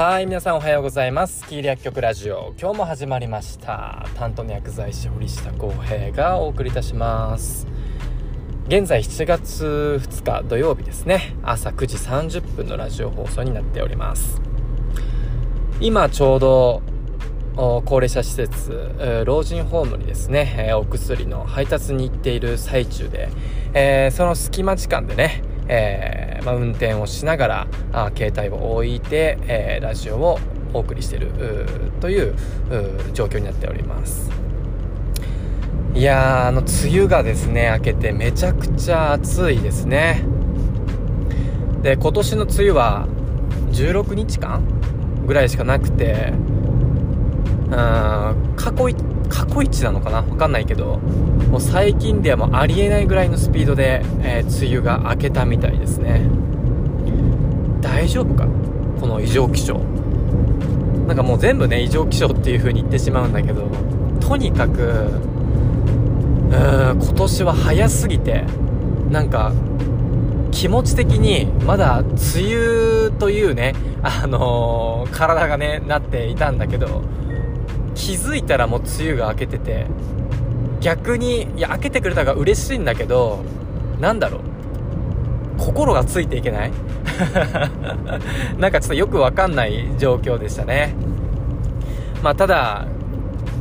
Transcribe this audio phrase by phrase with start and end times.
[0.00, 1.46] はい皆さんおはようございます。
[1.46, 2.54] キー薬局ラジオ。
[2.58, 4.06] 今日も始まりました。
[4.14, 7.66] 担当の薬剤師堀下康平がお送りいたします。
[8.66, 11.36] 現在7月2日土曜日ですね。
[11.42, 14.40] 朝9時30分のラジオ放送になっております。
[15.82, 16.80] 今ちょうど
[17.54, 23.28] 高齢者施設老人ホームにですねお薬の配達に行っている最中で、
[23.74, 30.38] えー、その隙間時間でねえー、まあ、運転をしながらあ携帯を置いて、えー、ラジオを
[30.74, 31.30] お送りしている
[32.00, 32.34] という
[33.14, 34.30] 状況になっております。
[35.94, 36.68] いやあの梅
[37.00, 40.24] 雨がですね明けてめちゃくちゃ暑いですね。
[41.82, 43.06] で今年の梅雨は
[43.70, 44.62] 16日間
[45.26, 46.32] ぐらいしかなくて
[47.70, 48.88] うん過去
[49.28, 50.18] 過去一なのかな？
[50.18, 50.98] わかんないけど
[51.50, 56.22] もう最近ではもうありえないぐらいのスピードで、えー、梅雨が明けたみたいですね。
[57.80, 58.46] 大丈夫か？
[59.00, 59.80] この異常気象。
[61.06, 63.68] なんかもう全部ね異常気象っていう風に言ってしまうんだけど
[64.20, 68.44] とにかくうーん今年は早すぎて
[69.10, 69.52] なんか
[70.52, 72.10] 気持ち的にまだ梅
[72.54, 77.02] 雨というねあのー、体がねなっていたんだけど
[78.00, 79.86] 気づいたらもう梅雨が明けてて
[80.80, 83.44] 逆にいや明けてくれたが嬉しいんだけど
[84.00, 84.40] なんだろう。
[85.58, 86.72] 心がついていけない。
[88.58, 90.94] なんかちょっとよくわかんない状況でしたね。
[92.22, 92.86] まあただ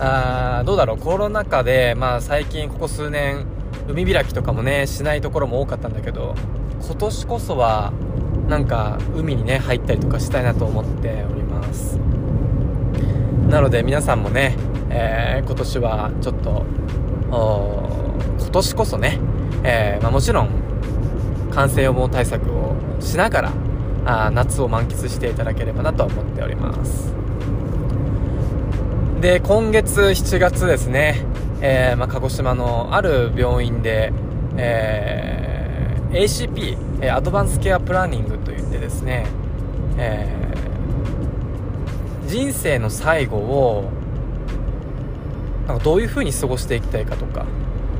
[0.00, 0.96] あどうだろう。
[0.96, 3.44] コロナ禍で、まあ、最近ここ数年
[3.86, 6.34] 海開きとかもねしないところも多かったんだけど
[6.80, 7.92] 今年こそは
[8.48, 12.00] なんか海にね入ったりとかしたいなと思っております。
[13.52, 14.56] なので皆さんもね、
[14.88, 16.64] えー、今年はちょっと
[18.40, 19.18] 今年こそね、
[19.62, 20.48] えー、まあ、もちろん
[21.50, 23.52] 感染予防対策をしながら
[24.06, 27.12] あ夏を満喫していただければなと思っております。
[29.20, 31.22] で今月7月ですね、
[31.60, 34.14] えー、まあ、鹿児島のある病院で、
[34.56, 39.26] えー、ACP アドバンスケアプランニングといってですね、
[39.98, 40.38] え
[42.32, 43.90] 人生の最後を
[45.68, 47.44] なんかどういう風に過ごしていきたいかとか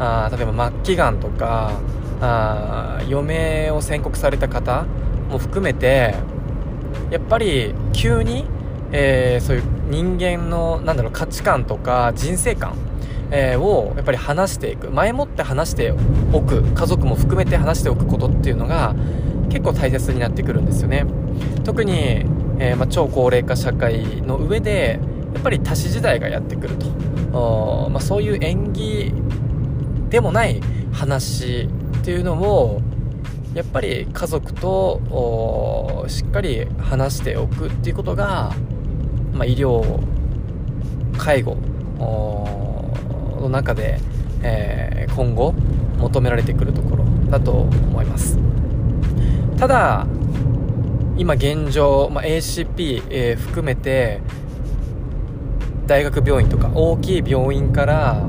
[0.00, 1.80] あ例えば末期がんとか
[2.20, 4.82] あ余命を宣告された方
[5.30, 6.16] も含めて
[7.12, 8.46] やっぱり急に、
[8.90, 12.74] えー、そういう人間のなんだろう価値観とか人生観、
[13.30, 15.94] えー、をやっぱり話していく前もって話して
[16.32, 18.96] おく家族も含めて話しておくことっていうのが
[19.50, 21.06] 結構大切になってくるんですよね。
[21.64, 22.26] 特に
[22.58, 24.98] えー、まあ、超高齢化社会の上で
[25.34, 29.12] やっぱり多子時代がやってくると、まあ、そういう縁起
[30.08, 30.60] でもない
[30.92, 31.68] 話
[32.00, 32.80] っていうのを
[33.54, 38.54] やっぱり家族としっかり話しておくっていうことが、
[39.32, 40.00] まあ、医療
[41.18, 41.56] 介護
[43.40, 43.98] の中で、
[44.42, 45.52] えー、今後
[45.98, 48.38] 求められてくるところだと思います。
[49.58, 50.06] ただ
[51.18, 54.20] 今現状、まあ、ACP、えー、含めて
[55.86, 58.28] 大学病院とか大きい病院から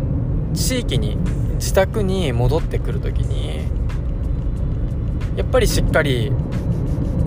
[0.53, 1.17] 地域に
[1.55, 3.65] 自宅に戻ってくる時に
[5.35, 6.31] やっぱりしっかり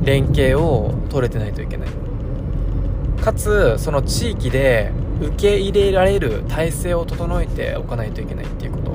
[0.03, 1.89] 連携を取れてないといけない。
[3.21, 8.93] かつその地域で受け入れられる体制を整えておかないといけないっていうこと。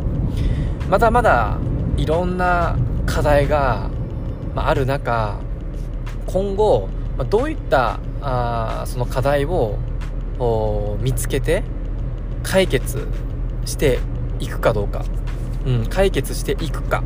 [0.89, 1.59] まだまだ
[1.97, 2.75] いろんな
[3.05, 3.89] 課題が、
[4.55, 5.37] あ、る中
[6.27, 6.89] 今後
[7.29, 9.77] どういったあその課題を
[11.01, 11.63] 見つけて
[12.43, 13.07] 解決
[13.65, 13.99] して
[14.39, 15.05] いくかどうか、
[15.65, 17.03] うん、解決していくか、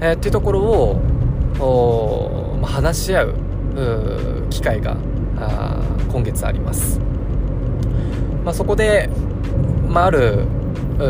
[0.00, 3.34] えー、っていうところを、まあ、話し合う
[4.50, 4.96] 機会が
[6.10, 7.00] 今月あります、
[8.44, 9.08] まあ、そこで、
[9.88, 10.46] まあ、ある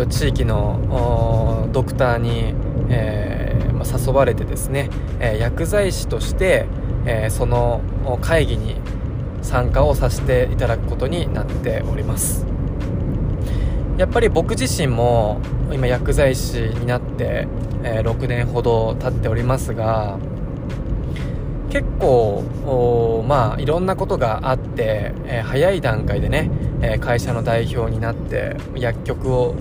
[0.08, 2.54] 地域のドクターに、
[2.90, 4.90] えーまあ、誘われてですね、
[5.20, 6.66] え、薬剤師として、
[7.06, 7.80] え、その
[8.20, 8.76] 会議に
[9.42, 12.46] 参加をさせていただくことになっております。
[13.96, 15.40] やっぱり僕自身も
[15.72, 17.48] 今薬剤師になって、
[17.82, 20.18] え、6年ほど経っておりますが
[21.70, 22.44] 結構
[23.26, 26.50] まあいろんなことがあって、え、早い段階でね、
[26.82, 29.54] え、会社の代表になって薬局を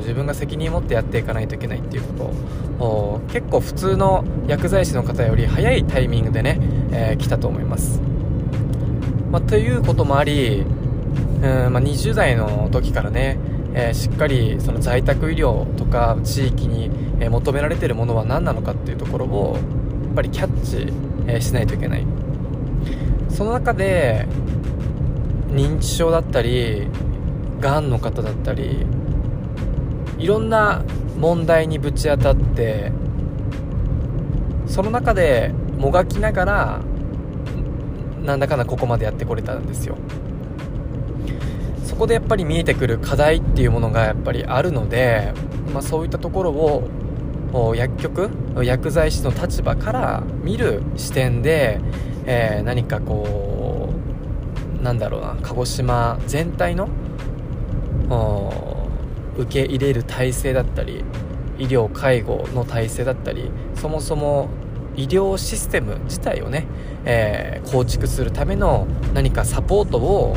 [0.00, 2.32] 自分が責任を持ってやっていかないといけないっていうこ
[2.78, 6.58] とを結構普通の薬剤師の方より早いタイミングでね、
[6.92, 8.00] えー、来たと思います、
[9.30, 13.38] まあ、ということもあり、うんまあ、20代の時からね、
[13.74, 16.90] えー、しっかりその在宅医療とか地域に、
[17.22, 19.60] 求められてるものは何なのかっていうところをや
[20.10, 20.92] っぱりキャッチ、
[21.28, 22.06] えしないといけない。
[23.28, 24.26] その中で
[25.52, 26.88] 認知症だったり
[27.60, 28.86] がんの方だったり
[30.18, 30.82] いろんな
[31.18, 32.90] 問題にぶち当たって
[34.66, 36.80] その中でもがきながら
[38.22, 39.96] なんだかんだここまでやってこれたんですよ。
[41.84, 45.32] そこでやっぱり見えてくる課題っていうものがやっぱりあるので、
[45.74, 46.52] まあ、そういったところ
[47.52, 48.30] を薬局
[48.62, 51.80] 薬剤師の立場から見る視点で、
[52.24, 53.61] えー、何かこう
[54.82, 56.88] なんだろうな鹿児島全体の
[59.36, 61.04] 受け入れる体制だったり
[61.58, 64.48] 医療介護の体制だったりそもそも
[64.96, 66.66] 医療システム自体をね、
[67.04, 70.36] えー、構築するための何かサポートを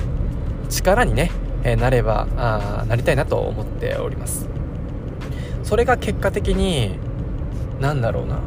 [0.69, 1.31] 力にね、
[1.63, 4.47] えー、なればあなりたいなと思っております。
[5.63, 6.99] それが結果的に
[7.81, 8.39] 何だろうな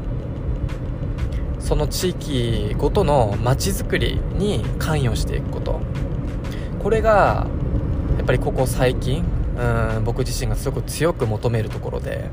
[1.69, 5.81] その地域ごとの街づくりに関与していくこと。
[6.82, 7.47] これが
[8.17, 9.23] やっぱりここ最近
[9.59, 12.31] うん僕自身がすごく強く求めるところで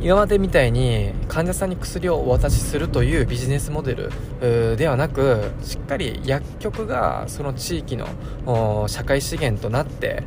[0.00, 10.22] 今までみたいに患者さんに薬をお渡しするというビジネスモデルではなくしっかり薬局がその地域の社会資源となって、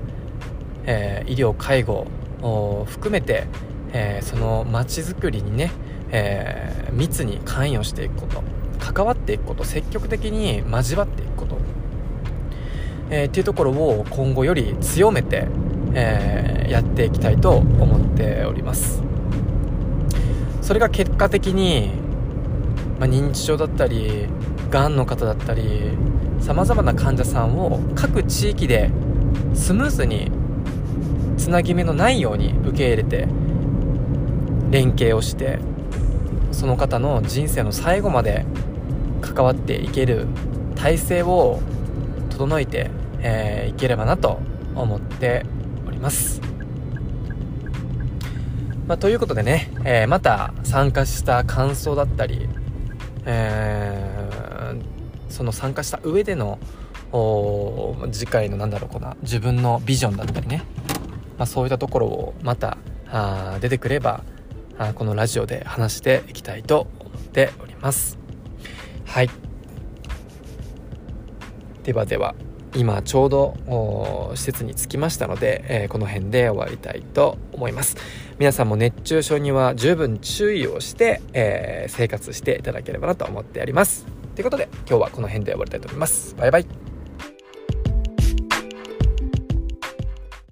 [0.86, 2.06] えー、医療介護
[2.44, 3.48] を含めて、
[3.94, 5.72] えー、その街づくりにね、
[6.12, 8.44] えー、密に関与していくこと
[8.80, 11.58] 関わっていくこと積極的に交わっていくこと、
[13.10, 15.48] えー、っていうところを今後より強めて、
[15.94, 19.04] えやっていきたいと思っております。
[20.64, 21.92] それが結果的に、
[22.98, 24.28] まあ、認知症だったり
[24.70, 25.92] がんの方だったり
[26.40, 28.90] さまざまな患者さんを各地域で
[29.54, 30.32] スムーズに
[31.38, 33.28] つなぎ目のないように受け入れて
[34.74, 35.60] 連携をして
[36.52, 38.44] その方の人生の最後まで
[39.22, 40.26] 関わっていける
[40.76, 41.62] 体制を
[42.32, 42.90] 整えて、
[43.20, 44.40] えー、いければなと
[44.74, 45.46] 思って
[45.88, 46.42] おります。
[48.88, 52.50] まあ、ということでね、えー、また参加した感想だったり、
[53.26, 56.58] えー、その参加した上での
[58.12, 60.64] 次回のなんだろうこな自分のビジョンだったりね、
[61.38, 62.80] まあ、そういったところをまた
[63.62, 64.24] 出てくれば
[64.78, 68.18] あこのラジオで話していきたいと思っております。
[69.06, 69.30] はい。
[71.84, 72.36] ではでは
[72.76, 77.98] 今ちょうど施設に着きましたので、えー、この辺で終わりたいと思います。
[78.40, 84.06] 皆さんも熱中症には十分注意をして、えー、生活していただければなと思っております。
[84.36, 86.36] ということで今日はこの辺で終わりたいと思います。
[86.36, 86.93] バイバイ。